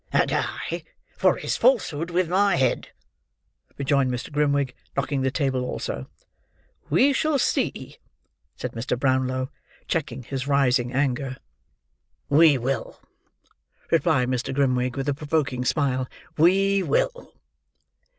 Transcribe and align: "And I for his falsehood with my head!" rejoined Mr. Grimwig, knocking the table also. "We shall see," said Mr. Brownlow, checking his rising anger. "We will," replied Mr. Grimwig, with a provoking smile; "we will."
"And 0.11 0.31
I 0.33 0.83
for 1.15 1.35
his 1.37 1.55
falsehood 1.57 2.09
with 2.09 2.27
my 2.27 2.55
head!" 2.55 2.87
rejoined 3.77 4.09
Mr. 4.09 4.31
Grimwig, 4.31 4.73
knocking 4.97 5.21
the 5.21 5.29
table 5.29 5.63
also. 5.63 6.07
"We 6.89 7.13
shall 7.13 7.37
see," 7.37 7.97
said 8.55 8.71
Mr. 8.71 8.97
Brownlow, 8.99 9.51
checking 9.87 10.23
his 10.23 10.47
rising 10.47 10.91
anger. 10.91 11.37
"We 12.29 12.57
will," 12.57 12.99
replied 13.91 14.29
Mr. 14.29 14.51
Grimwig, 14.55 14.95
with 14.97 15.07
a 15.07 15.13
provoking 15.13 15.63
smile; 15.65 16.07
"we 16.35 16.81
will." 16.81 17.35